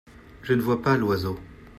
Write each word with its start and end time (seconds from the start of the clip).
Je 0.41 0.53
ne 0.55 0.63
vois 0.63 0.81
pas 0.81 0.97
l’oiseau. 0.97 1.37